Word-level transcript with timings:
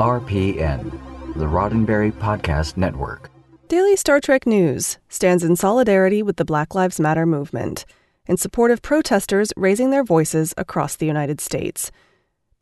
RPN, 0.00 0.90
the 1.34 1.44
Roddenberry 1.44 2.10
Podcast 2.10 2.78
Network. 2.78 3.30
Daily 3.68 3.96
Star 3.96 4.18
Trek 4.18 4.46
News 4.46 4.96
stands 5.10 5.44
in 5.44 5.56
solidarity 5.56 6.22
with 6.22 6.38
the 6.38 6.44
Black 6.46 6.74
Lives 6.74 6.98
Matter 6.98 7.26
movement 7.26 7.84
in 8.26 8.38
support 8.38 8.70
of 8.70 8.80
protesters 8.80 9.52
raising 9.58 9.90
their 9.90 10.02
voices 10.02 10.54
across 10.56 10.96
the 10.96 11.04
United 11.04 11.38
States. 11.38 11.92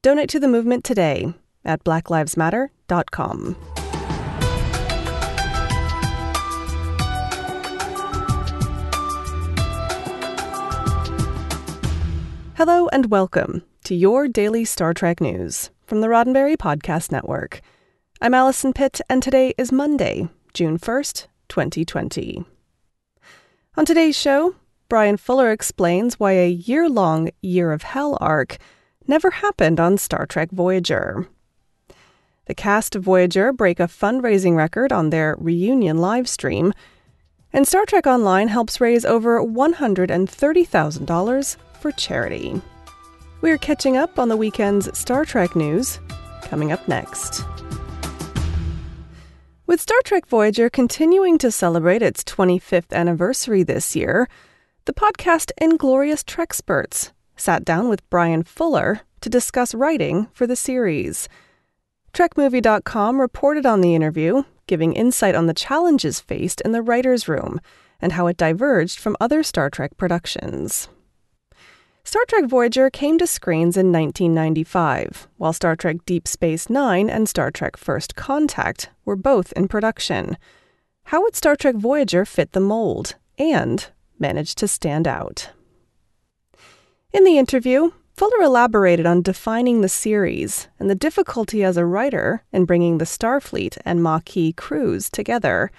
Donate 0.02 0.28
to 0.30 0.40
the 0.40 0.48
movement 0.48 0.82
today 0.82 1.32
at 1.64 1.84
blacklivesmatter.com. 1.84 3.56
Hello 12.56 12.88
and 12.88 13.12
welcome 13.12 13.62
to 13.84 13.94
your 13.94 14.26
daily 14.26 14.64
Star 14.64 14.92
Trek 14.92 15.20
news 15.20 15.70
from 15.88 16.00
the 16.02 16.08
Roddenberry 16.08 16.58
Podcast 16.58 17.10
Network. 17.10 17.62
I'm 18.20 18.34
Allison 18.34 18.74
Pitt, 18.74 19.00
and 19.08 19.22
today 19.22 19.54
is 19.56 19.72
Monday, 19.72 20.28
June 20.52 20.78
1st, 20.78 21.28
2020. 21.48 22.44
On 23.78 23.86
today's 23.86 24.14
show, 24.14 24.54
Bryan 24.90 25.16
Fuller 25.16 25.50
explains 25.50 26.20
why 26.20 26.32
a 26.32 26.50
year 26.50 26.90
long 26.90 27.30
Year 27.40 27.72
of 27.72 27.84
Hell 27.84 28.18
arc 28.20 28.58
never 29.06 29.30
happened 29.30 29.80
on 29.80 29.96
Star 29.96 30.26
Trek 30.26 30.50
Voyager. 30.52 31.26
The 32.44 32.54
cast 32.54 32.94
of 32.94 33.02
Voyager 33.02 33.54
break 33.54 33.80
a 33.80 33.84
fundraising 33.84 34.56
record 34.56 34.92
on 34.92 35.08
their 35.08 35.36
reunion 35.38 35.96
livestream, 35.96 36.74
and 37.50 37.66
Star 37.66 37.86
Trek 37.86 38.06
Online 38.06 38.48
helps 38.48 38.78
raise 38.78 39.06
over 39.06 39.40
$130,000 39.40 41.56
for 41.80 41.92
charity. 41.92 42.60
We're 43.40 43.58
catching 43.58 43.96
up 43.96 44.18
on 44.18 44.28
the 44.28 44.36
weekend's 44.36 44.98
Star 44.98 45.24
Trek 45.24 45.54
news, 45.54 46.00
coming 46.42 46.72
up 46.72 46.88
next. 46.88 47.44
With 49.66 49.80
Star 49.80 49.98
Trek 50.04 50.26
Voyager 50.26 50.68
continuing 50.68 51.38
to 51.38 51.52
celebrate 51.52 52.02
its 52.02 52.24
25th 52.24 52.92
anniversary 52.92 53.62
this 53.62 53.94
year, 53.94 54.28
the 54.86 54.92
podcast 54.92 55.52
Inglorious 55.60 56.24
Treksperts 56.24 57.12
sat 57.36 57.64
down 57.64 57.88
with 57.88 58.08
Bryan 58.10 58.42
Fuller 58.42 59.02
to 59.20 59.28
discuss 59.28 59.72
writing 59.72 60.26
for 60.32 60.48
the 60.48 60.56
series. 60.56 61.28
TrekMovie.com 62.12 63.20
reported 63.20 63.66
on 63.66 63.82
the 63.82 63.94
interview, 63.94 64.42
giving 64.66 64.94
insight 64.94 65.36
on 65.36 65.46
the 65.46 65.54
challenges 65.54 66.18
faced 66.18 66.60
in 66.62 66.72
the 66.72 66.82
writer's 66.82 67.28
room 67.28 67.60
and 68.00 68.12
how 68.12 68.26
it 68.26 68.36
diverged 68.36 68.98
from 68.98 69.16
other 69.20 69.44
Star 69.44 69.70
Trek 69.70 69.96
productions. 69.96 70.88
Star 72.08 72.24
Trek 72.26 72.46
Voyager 72.46 72.88
came 72.88 73.18
to 73.18 73.26
screens 73.26 73.76
in 73.76 73.92
1995, 73.92 75.28
while 75.36 75.52
Star 75.52 75.76
Trek 75.76 75.98
Deep 76.06 76.26
Space 76.26 76.70
Nine 76.70 77.10
and 77.10 77.28
Star 77.28 77.50
Trek 77.50 77.76
First 77.76 78.16
Contact 78.16 78.88
were 79.04 79.14
both 79.14 79.52
in 79.52 79.68
production. 79.68 80.38
How 81.02 81.20
would 81.20 81.36
Star 81.36 81.54
Trek 81.54 81.74
Voyager 81.74 82.24
fit 82.24 82.52
the 82.52 82.60
mold 82.60 83.16
and 83.36 83.88
manage 84.18 84.54
to 84.54 84.66
stand 84.66 85.06
out? 85.06 85.50
In 87.12 87.24
the 87.24 87.36
interview, 87.36 87.90
Fuller 88.16 88.42
elaborated 88.42 89.04
on 89.04 89.20
defining 89.20 89.82
the 89.82 89.88
series 89.90 90.66
and 90.78 90.88
the 90.88 90.94
difficulty 90.94 91.62
as 91.62 91.76
a 91.76 91.84
writer 91.84 92.42
in 92.54 92.64
bringing 92.64 92.96
the 92.96 93.04
Starfleet 93.04 93.76
and 93.84 94.02
Maquis 94.02 94.54
crews 94.56 95.10
together. 95.10 95.70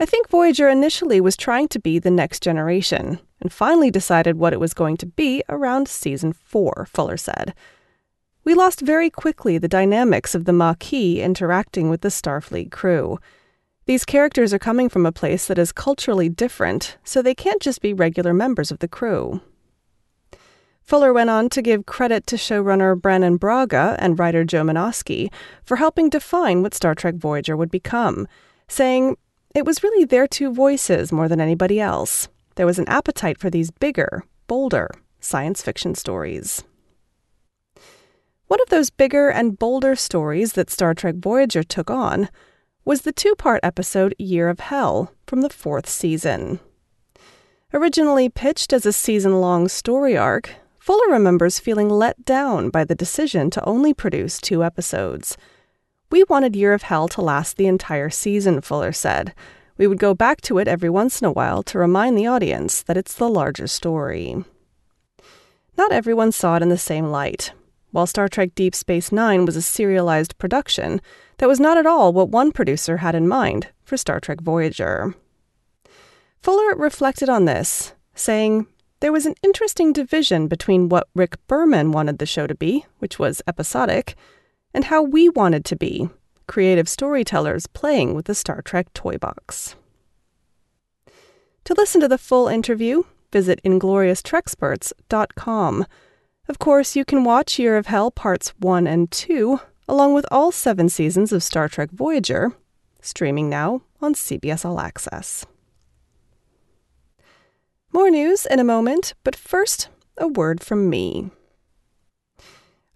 I 0.00 0.06
think 0.06 0.28
Voyager 0.28 0.68
initially 0.68 1.20
was 1.20 1.36
trying 1.36 1.68
to 1.68 1.78
be 1.78 2.00
the 2.00 2.10
next 2.10 2.42
generation, 2.42 3.20
and 3.40 3.52
finally 3.52 3.90
decided 3.90 4.36
what 4.36 4.52
it 4.52 4.60
was 4.60 4.74
going 4.74 4.96
to 4.98 5.06
be 5.06 5.42
around 5.48 5.88
season 5.88 6.32
four, 6.32 6.86
Fuller 6.92 7.16
said. 7.16 7.54
We 8.44 8.54
lost 8.54 8.80
very 8.80 9.10
quickly 9.10 9.58
the 9.58 9.68
dynamics 9.68 10.34
of 10.34 10.44
the 10.44 10.52
Maquis 10.52 11.20
interacting 11.20 11.90
with 11.90 12.02
the 12.02 12.08
Starfleet 12.08 12.70
crew. 12.70 13.18
These 13.86 14.04
characters 14.04 14.54
are 14.54 14.58
coming 14.58 14.88
from 14.88 15.04
a 15.04 15.12
place 15.12 15.46
that 15.46 15.58
is 15.58 15.72
culturally 15.72 16.28
different, 16.28 16.96
so 17.04 17.22
they 17.22 17.34
can't 17.34 17.60
just 17.60 17.80
be 17.80 17.92
regular 17.92 18.32
members 18.32 18.70
of 18.70 18.78
the 18.78 18.88
crew. 18.88 19.40
Fuller 20.82 21.12
went 21.12 21.30
on 21.30 21.48
to 21.48 21.62
give 21.62 21.86
credit 21.86 22.26
to 22.28 22.36
showrunner 22.36 23.00
Brannon 23.00 23.36
Braga 23.36 23.96
and 23.98 24.18
writer 24.18 24.44
Joe 24.44 24.62
Menosky 24.62 25.32
for 25.64 25.76
helping 25.76 26.08
define 26.08 26.62
what 26.62 26.74
Star 26.74 26.94
Trek 26.94 27.16
Voyager 27.16 27.56
would 27.56 27.72
become, 27.72 28.28
saying, 28.68 29.16
It 29.52 29.64
was 29.64 29.82
really 29.82 30.04
their 30.04 30.28
two 30.28 30.52
voices 30.52 31.10
more 31.10 31.28
than 31.28 31.40
anybody 31.40 31.80
else 31.80 32.28
there 32.56 32.66
was 32.66 32.78
an 32.78 32.88
appetite 32.88 33.38
for 33.38 33.48
these 33.48 33.70
bigger, 33.70 34.24
bolder 34.46 34.90
science 35.20 35.62
fiction 35.62 35.94
stories. 35.94 36.62
One 38.48 38.60
of 38.60 38.68
those 38.68 38.90
bigger 38.90 39.28
and 39.28 39.58
bolder 39.58 39.96
stories 39.96 40.52
that 40.52 40.70
Star 40.70 40.94
Trek 40.94 41.16
Voyager 41.16 41.62
took 41.62 41.90
on 41.90 42.28
was 42.84 43.02
the 43.02 43.12
two 43.12 43.34
part 43.34 43.60
episode 43.62 44.14
Year 44.18 44.48
of 44.48 44.60
Hell 44.60 45.12
from 45.26 45.40
the 45.40 45.50
fourth 45.50 45.88
season. 45.88 46.60
Originally 47.74 48.28
pitched 48.28 48.72
as 48.72 48.86
a 48.86 48.92
season 48.92 49.40
long 49.40 49.66
story 49.66 50.16
arc, 50.16 50.50
Fuller 50.78 51.10
remembers 51.10 51.58
feeling 51.58 51.90
let 51.90 52.24
down 52.24 52.70
by 52.70 52.84
the 52.84 52.94
decision 52.94 53.50
to 53.50 53.64
only 53.64 53.92
produce 53.92 54.40
two 54.40 54.62
episodes. 54.62 55.36
We 56.10 56.22
wanted 56.28 56.54
Year 56.54 56.72
of 56.72 56.82
Hell 56.82 57.08
to 57.08 57.20
last 57.20 57.56
the 57.56 57.66
entire 57.66 58.08
season, 58.08 58.60
Fuller 58.60 58.92
said, 58.92 59.34
we 59.78 59.86
would 59.86 59.98
go 59.98 60.14
back 60.14 60.40
to 60.42 60.58
it 60.58 60.68
every 60.68 60.90
once 60.90 61.20
in 61.20 61.26
a 61.26 61.32
while 61.32 61.62
to 61.64 61.78
remind 61.78 62.16
the 62.16 62.26
audience 62.26 62.82
that 62.82 62.96
it's 62.96 63.14
the 63.14 63.28
larger 63.28 63.66
story. 63.66 64.44
Not 65.76 65.92
everyone 65.92 66.32
saw 66.32 66.56
it 66.56 66.62
in 66.62 66.68
the 66.70 66.78
same 66.78 67.06
light. 67.06 67.52
While 67.90 68.06
Star 68.06 68.28
Trek 68.28 68.54
Deep 68.54 68.74
Space 68.74 69.12
Nine 69.12 69.44
was 69.44 69.56
a 69.56 69.62
serialized 69.62 70.36
production, 70.38 71.00
that 71.38 71.48
was 71.48 71.60
not 71.60 71.76
at 71.76 71.86
all 71.86 72.12
what 72.12 72.30
one 72.30 72.52
producer 72.52 72.98
had 72.98 73.14
in 73.14 73.28
mind 73.28 73.68
for 73.84 73.96
Star 73.96 74.20
Trek 74.20 74.40
Voyager. 74.40 75.14
Fuller 76.42 76.74
reflected 76.76 77.28
on 77.28 77.44
this, 77.44 77.94
saying, 78.14 78.66
There 79.00 79.12
was 79.12 79.26
an 79.26 79.34
interesting 79.42 79.92
division 79.92 80.48
between 80.48 80.88
what 80.88 81.08
Rick 81.14 81.36
Berman 81.46 81.92
wanted 81.92 82.18
the 82.18 82.26
show 82.26 82.46
to 82.46 82.54
be, 82.54 82.86
which 82.98 83.18
was 83.18 83.42
episodic, 83.46 84.14
and 84.72 84.84
how 84.84 85.02
we 85.02 85.28
wanted 85.28 85.64
to 85.66 85.76
be, 85.76 86.08
creative 86.46 86.88
storytellers 86.88 87.66
playing 87.66 88.14
with 88.14 88.24
the 88.26 88.34
Star 88.34 88.62
Trek 88.62 88.92
toy 88.94 89.18
box. 89.18 89.74
To 91.64 91.74
listen 91.74 92.00
to 92.00 92.08
the 92.08 92.18
full 92.18 92.48
interview, 92.48 93.02
visit 93.32 93.60
inglorioustreksperts.com. 93.64 95.86
Of 96.48 96.60
course, 96.60 96.94
you 96.94 97.04
can 97.04 97.24
watch 97.24 97.58
Year 97.58 97.76
of 97.76 97.86
Hell 97.86 98.12
Parts 98.12 98.50
1 98.58 98.86
and 98.86 99.10
2, 99.10 99.58
along 99.88 100.14
with 100.14 100.24
all 100.30 100.52
seven 100.52 100.88
seasons 100.88 101.32
of 101.32 101.42
Star 101.42 101.68
Trek 101.68 101.90
Voyager, 101.90 102.52
streaming 103.00 103.50
now 103.50 103.82
on 104.00 104.14
CBS 104.14 104.64
All 104.64 104.78
Access. 104.78 105.44
More 107.92 108.10
news 108.10 108.46
in 108.46 108.60
a 108.60 108.64
moment, 108.64 109.14
but 109.24 109.34
first, 109.34 109.88
a 110.18 110.28
word 110.28 110.62
from 110.62 110.88
me. 110.88 111.32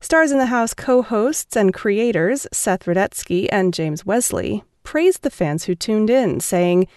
Stars 0.00 0.32
in 0.32 0.38
the 0.38 0.46
House 0.46 0.72
co 0.72 1.02
hosts 1.02 1.54
and 1.54 1.74
creators 1.74 2.46
Seth 2.54 2.86
Rudetsky 2.86 3.46
and 3.52 3.74
James 3.74 4.06
Wesley 4.06 4.64
praised 4.82 5.20
the 5.20 5.28
fans 5.28 5.64
who 5.64 5.74
tuned 5.74 6.08
in, 6.08 6.40
saying, 6.40 6.88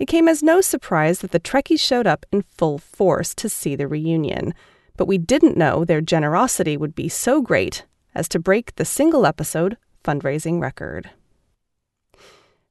It 0.00 0.06
came 0.06 0.26
as 0.26 0.42
no 0.42 0.60
surprise 0.60 1.20
that 1.20 1.30
the 1.30 1.38
Trekkies 1.38 1.78
showed 1.78 2.08
up 2.08 2.26
in 2.32 2.42
full 2.42 2.78
force 2.78 3.32
to 3.36 3.48
see 3.48 3.76
the 3.76 3.86
reunion, 3.86 4.54
but 4.96 5.06
we 5.06 5.18
didn't 5.18 5.56
know 5.56 5.84
their 5.84 6.00
generosity 6.00 6.76
would 6.76 6.96
be 6.96 7.08
so 7.08 7.40
great 7.40 7.84
as 8.14 8.28
to 8.28 8.38
break 8.38 8.76
the 8.76 8.84
single 8.84 9.26
episode 9.26 9.76
fundraising 10.04 10.60
record. 10.60 11.10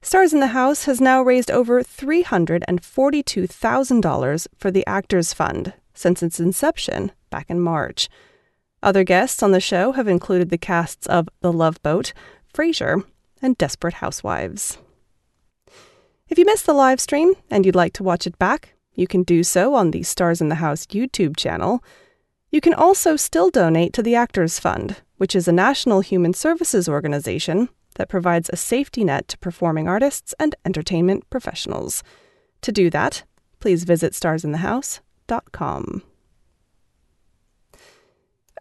Stars 0.00 0.32
in 0.32 0.40
the 0.40 0.46
House 0.48 0.84
has 0.84 1.00
now 1.00 1.22
raised 1.22 1.50
over 1.50 1.82
$342,000 1.82 4.46
for 4.58 4.70
the 4.70 4.86
Actors 4.86 5.32
Fund 5.32 5.72
since 5.94 6.22
its 6.22 6.38
inception 6.38 7.10
back 7.30 7.48
in 7.48 7.58
March. 7.58 8.10
Other 8.82 9.02
guests 9.02 9.42
on 9.42 9.52
the 9.52 9.60
show 9.60 9.92
have 9.92 10.06
included 10.06 10.50
the 10.50 10.58
casts 10.58 11.06
of 11.06 11.30
The 11.40 11.52
Love 11.52 11.82
Boat, 11.82 12.12
Frasier, 12.52 13.02
and 13.40 13.56
Desperate 13.56 13.94
Housewives. 13.94 14.76
If 16.28 16.38
you 16.38 16.44
missed 16.44 16.66
the 16.66 16.74
live 16.74 17.00
stream 17.00 17.32
and 17.50 17.64
you'd 17.64 17.74
like 17.74 17.94
to 17.94 18.02
watch 18.02 18.26
it 18.26 18.38
back, 18.38 18.74
you 18.94 19.06
can 19.06 19.22
do 19.22 19.42
so 19.42 19.74
on 19.74 19.90
the 19.90 20.02
Stars 20.02 20.40
in 20.40 20.50
the 20.50 20.56
House 20.56 20.86
YouTube 20.86 21.36
channel. 21.36 21.82
You 22.50 22.60
can 22.60 22.74
also 22.74 23.16
still 23.16 23.48
donate 23.50 23.92
to 23.94 24.02
the 24.02 24.14
Actors 24.14 24.58
Fund, 24.58 24.96
which 25.16 25.36
is 25.36 25.48
a 25.48 25.52
national 25.52 26.00
human 26.00 26.32
services 26.34 26.88
organization 26.88 27.68
that 27.94 28.08
provides 28.08 28.50
a 28.50 28.56
safety 28.56 29.04
net 29.04 29.28
to 29.28 29.38
performing 29.38 29.88
artists 29.88 30.34
and 30.38 30.54
entertainment 30.64 31.28
professionals. 31.30 32.02
To 32.62 32.72
do 32.72 32.90
that, 32.90 33.24
please 33.60 33.84
visit 33.84 34.12
starsinthehouse.com. 34.12 36.02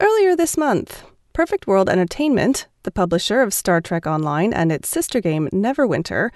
Earlier 0.02 0.36
this 0.36 0.58
month, 0.58 1.04
Perfect 1.34 1.68
World 1.68 1.90
Entertainment, 1.90 2.68
the 2.84 2.92
publisher 2.92 3.42
of 3.42 3.54
Star 3.54 3.82
Trek 3.82 4.06
Online 4.06 4.54
and 4.54 4.72
its 4.72 4.88
sister 4.88 5.20
game 5.20 5.50
Neverwinter, 5.52 6.30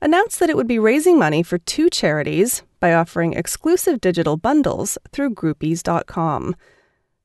announced 0.00 0.38
that 0.40 0.50
it 0.50 0.56
would 0.56 0.66
be 0.66 0.78
raising 0.78 1.18
money 1.18 1.42
for 1.42 1.58
two 1.58 1.88
charities 1.88 2.62
by 2.80 2.92
offering 2.92 3.32
exclusive 3.32 4.00
digital 4.00 4.36
bundles 4.36 4.98
through 5.12 5.34
groupees.com. 5.34 6.54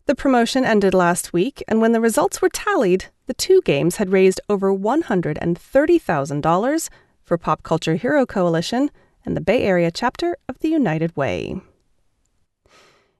The 0.09 0.15
promotion 0.15 0.65
ended 0.65 0.95
last 0.95 1.33
week, 1.33 1.63
and 1.67 1.81
when 1.81 1.91
the 1.91 2.01
results 2.01 2.41
were 2.41 2.49
tallied, 2.49 3.05
the 3.27 3.35
two 3.35 3.61
games 3.63 3.97
had 3.97 4.11
raised 4.11 4.41
over 4.49 4.73
$130,000 4.73 6.89
for 7.23 7.37
Pop 7.37 7.61
Culture 7.61 7.93
Hero 7.93 8.25
Coalition 8.25 8.89
and 9.23 9.37
the 9.37 9.41
Bay 9.41 9.61
Area 9.61 9.91
chapter 9.91 10.35
of 10.47 10.57
the 10.57 10.69
United 10.69 11.15
Way. 11.15 11.61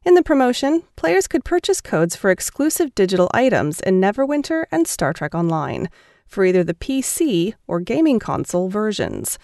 In 0.03 0.15
the 0.15 0.23
promotion, 0.23 0.81
players 0.95 1.27
could 1.27 1.45
purchase 1.45 1.79
codes 1.79 2.15
for 2.15 2.31
exclusive 2.31 2.95
digital 2.95 3.29
items 3.35 3.79
in 3.81 4.01
Neverwinter 4.01 4.65
and 4.71 4.87
Star 4.87 5.13
Trek 5.13 5.35
Online 5.35 5.91
for 6.25 6.43
either 6.43 6.63
the 6.63 6.73
PC 6.73 7.53
or 7.67 7.79
gaming 7.79 8.17
console 8.17 8.67
versions. 8.67 9.37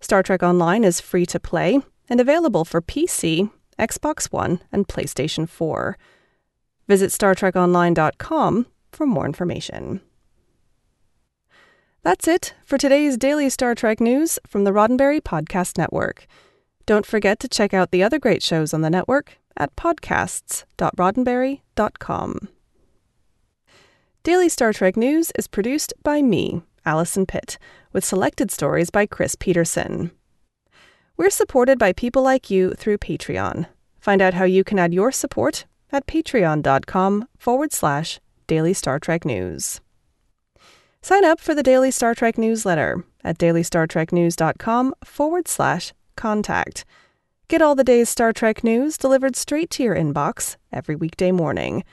Star 0.00 0.24
Trek 0.24 0.42
Online 0.42 0.82
is 0.82 1.00
free 1.00 1.26
to 1.26 1.38
play 1.38 1.80
and 2.08 2.20
available 2.20 2.64
for 2.64 2.82
PC, 2.82 3.52
Xbox 3.78 4.32
One, 4.32 4.60
and 4.72 4.88
PlayStation 4.88 5.48
4. 5.48 5.96
Visit 6.88 7.10
StarTrekOnline.com 7.12 8.66
for 8.90 9.06
more 9.06 9.26
information. 9.26 10.00
That's 12.02 12.28
it 12.28 12.54
for 12.64 12.78
today's 12.78 13.16
daily 13.16 13.50
Star 13.50 13.74
Trek 13.74 14.00
news 14.00 14.38
from 14.46 14.64
the 14.64 14.70
Roddenberry 14.70 15.20
Podcast 15.20 15.76
Network. 15.76 16.26
Don't 16.86 17.04
forget 17.04 17.38
to 17.40 17.48
check 17.48 17.74
out 17.74 17.90
the 17.90 18.02
other 18.02 18.18
great 18.18 18.42
shows 18.42 18.72
on 18.72 18.80
the 18.82 18.90
network 18.90 19.38
at 19.56 19.74
podcasts.roddenberry.com. 19.76 22.48
Daily 24.22 24.48
Star 24.48 24.72
Trek 24.72 24.96
News 24.96 25.32
is 25.36 25.48
produced 25.48 25.92
by 26.02 26.22
me, 26.22 26.62
Allison 26.84 27.26
Pitt, 27.26 27.58
with 27.92 28.04
selected 28.04 28.50
stories 28.50 28.90
by 28.90 29.06
Chris 29.06 29.34
Peterson. 29.34 30.10
We're 31.16 31.30
supported 31.30 31.78
by 31.78 31.92
people 31.92 32.22
like 32.22 32.50
you 32.50 32.74
through 32.74 32.98
Patreon. 32.98 33.66
Find 33.98 34.22
out 34.22 34.34
how 34.34 34.44
you 34.44 34.64
can 34.64 34.78
add 34.78 34.94
your 34.94 35.10
support 35.10 35.66
at 35.90 36.06
patreon.com 36.06 37.28
forward 37.36 37.72
slash 37.72 38.20
daily 38.46 38.72
Star 38.72 38.98
Trek 38.98 39.24
news. 39.24 39.80
Sign 41.00 41.24
up 41.24 41.40
for 41.40 41.54
the 41.54 41.62
Daily 41.62 41.90
Star 41.90 42.14
Trek 42.14 42.36
newsletter 42.36 43.04
at 43.22 43.38
dailystartreknews.com 43.38 44.94
forward 45.04 45.48
slash 45.48 45.92
contact. 46.16 46.84
Get 47.48 47.62
all 47.62 47.74
the 47.74 47.84
day's 47.84 48.08
Star 48.08 48.32
Trek 48.32 48.62
news 48.62 48.98
delivered 48.98 49.36
straight 49.36 49.70
to 49.70 49.82
your 49.82 49.94
inbox 49.94 50.56
every 50.72 50.96
weekday 50.96 51.32
morning. 51.32 51.84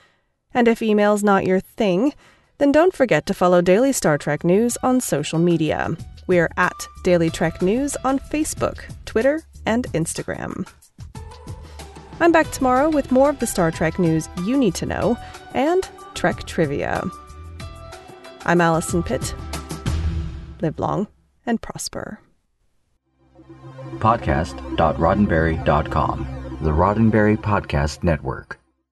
And 0.52 0.68
if 0.68 0.82
email's 0.82 1.22
not 1.22 1.46
your 1.46 1.60
thing, 1.60 2.12
then 2.58 2.72
don't 2.72 2.94
forget 2.94 3.26
to 3.26 3.34
follow 3.34 3.60
Daily 3.62 3.92
Star 3.92 4.18
Trek 4.18 4.44
News 4.44 4.76
on 4.82 5.00
social 5.00 5.38
media. 5.38 5.96
We're 6.26 6.50
at 6.56 6.86
Daily 7.04 7.30
Trek 7.30 7.62
News 7.62 7.96
on 8.04 8.18
Facebook, 8.18 8.80
Twitter, 9.04 9.42
and 9.64 9.86
Instagram. 9.92 10.68
I'm 12.18 12.32
back 12.32 12.50
tomorrow 12.50 12.88
with 12.88 13.12
more 13.12 13.30
of 13.30 13.38
the 13.38 13.46
Star 13.46 13.70
Trek 13.70 13.98
news 13.98 14.28
you 14.44 14.56
need 14.56 14.74
to 14.76 14.86
know 14.86 15.18
and 15.54 15.88
Trek 16.14 16.44
trivia. 16.46 17.02
I'm 18.46 18.60
Allison 18.60 19.02
Pitt. 19.02 19.34
Live 20.62 20.78
long 20.78 21.08
and 21.46 21.60
prosper. 21.60 22.20
Podcast.roddenberry.com, 23.98 26.58
the 26.62 26.70
Roddenberry 26.70 27.36
Podcast 27.36 28.04
Network. 28.04 28.60